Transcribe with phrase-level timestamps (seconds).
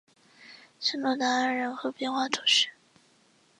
[0.79, 2.69] 圣若达尔人口变化图示